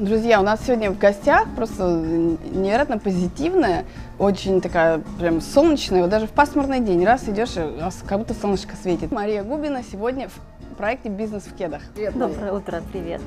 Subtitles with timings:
[0.00, 3.84] Друзья, у нас сегодня в гостях просто невероятно позитивная,
[4.18, 8.32] очень такая прям солнечная, вот даже в пасмурный день, раз идешь, и раз как будто
[8.32, 9.12] солнышко светит.
[9.12, 11.82] Мария Губина сегодня в проекте «Бизнес в кедах».
[11.94, 13.20] Привет, Доброе утро, привет.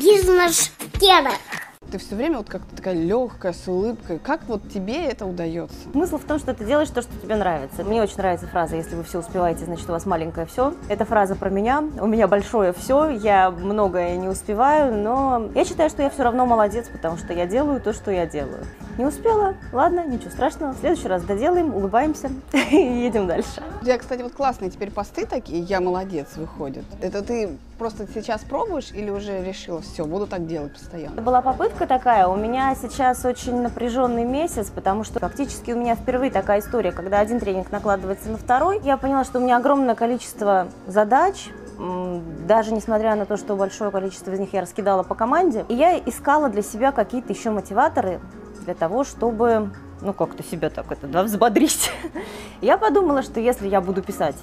[0.00, 1.34] Бизнес в кедах.
[1.96, 4.18] Ты все время вот как-то такая легкая, с улыбкой.
[4.18, 5.74] Как вот тебе это удается?
[5.92, 7.84] Смысл в том, что ты делаешь то, что тебе нравится.
[7.84, 10.74] Мне очень нравится фраза «Если вы все успеваете, значит, у вас маленькое все».
[10.90, 11.82] Это фраза про меня.
[11.98, 16.44] У меня большое все, я многое не успеваю, но я считаю, что я все равно
[16.44, 18.66] молодец, потому что я делаю то, что я делаю.
[18.98, 19.54] Не успела?
[19.72, 20.72] Ладно, ничего страшного.
[20.72, 22.30] В следующий раз доделаем, улыбаемся
[22.70, 23.62] и едем дальше.
[23.82, 26.84] Тебя, кстати, вот классные теперь посты такие «Я молодец» выходят.
[27.02, 31.20] Это ты просто сейчас пробуешь или уже решила, все, буду так делать постоянно?
[31.20, 32.26] Была попытка такая.
[32.26, 37.20] У меня сейчас очень напряженный месяц, потому что фактически у меня впервые такая история, когда
[37.20, 38.80] один тренинг накладывается на второй.
[38.82, 41.50] Я поняла, что у меня огромное количество задач,
[42.46, 45.66] даже несмотря на то, что большое количество из них я раскидала по команде.
[45.68, 48.20] И я искала для себя какие-то еще мотиваторы
[48.66, 49.70] для того, чтобы
[50.02, 51.90] ну, как-то себя так это, да, взбодрить.
[52.60, 54.36] Я подумала, что если я буду писать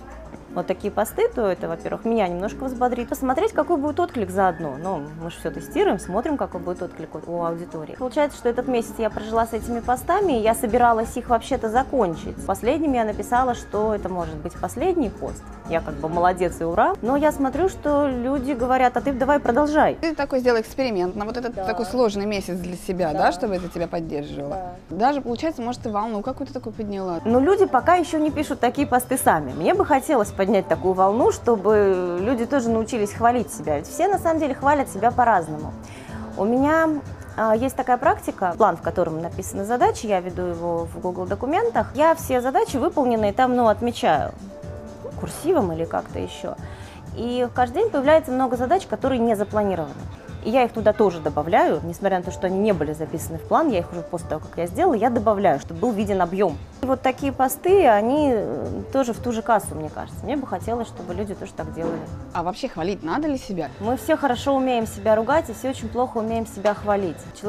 [0.54, 3.10] вот такие посты, то это, во-первых, меня немножко взбодрит.
[3.10, 4.76] Посмотреть, какой будет отклик заодно.
[4.82, 7.96] Ну, мы же все тестируем, смотрим, какой будет отклик у аудитории.
[7.98, 12.36] Получается, что этот месяц я прожила с этими постами, и я собиралась их вообще-то закончить.
[12.46, 15.44] Последним я написала, что это может быть последний пост.
[15.70, 16.94] Я как бы молодец и ура.
[17.02, 19.96] Но я смотрю, что люди говорят, а ты давай продолжай.
[19.96, 21.66] Ты такой сделай эксперимент на вот этот да.
[21.66, 24.76] такой сложный месяц для себя, да, да чтобы это тебя поддерживало.
[24.90, 24.98] Да.
[24.98, 27.20] Даже, получается, может, ты волну какую-то такую подняла.
[27.26, 29.54] Но люди пока еще не пишут такие посты сами.
[29.54, 33.78] Мне бы хотелось поднять такую волну, чтобы люди тоже научились хвалить себя.
[33.78, 35.74] Ведь все на самом деле хвалят себя по-разному.
[36.38, 36.90] У меня
[37.36, 41.92] а, есть такая практика, план, в котором написаны задачи, я веду его в Google документах.
[41.96, 44.32] Я все задачи выполненные там, ну, отмечаю
[45.20, 46.56] курсивом или как-то еще.
[47.16, 49.94] И каждый день появляется много задач, которые не запланированы.
[50.44, 53.44] И я их туда тоже добавляю, несмотря на то, что они не были записаны в
[53.44, 56.58] план, я их уже после того, как я сделала, я добавляю, чтобы был виден объем.
[56.84, 60.24] Вот такие посты, они э, тоже в ту же кассу, мне кажется.
[60.26, 62.00] Мне бы хотелось, чтобы люди тоже так делали.
[62.34, 63.70] А вообще хвалить надо ли себя?
[63.80, 67.18] Мы все хорошо умеем себя ругать, и все очень плохо умеем себя хвалить.